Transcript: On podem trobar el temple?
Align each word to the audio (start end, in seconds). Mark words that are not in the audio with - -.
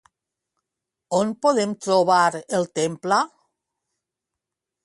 On 1.17 1.33
podem 1.47 1.77
trobar 1.87 2.23
el 2.61 2.67
temple? 2.81 3.21